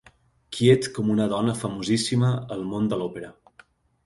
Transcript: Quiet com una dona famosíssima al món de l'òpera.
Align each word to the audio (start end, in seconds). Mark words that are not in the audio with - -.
Quiet 0.55 0.87
com 0.95 1.11
una 1.15 1.27
dona 1.33 1.55
famosíssima 1.59 2.33
al 2.57 2.65
món 2.73 2.89
de 2.95 3.01
l'òpera. 3.05 3.31